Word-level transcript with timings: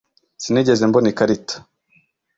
sinigeze 0.43 0.83
mbona 0.89 1.07
ikarita 1.13 1.55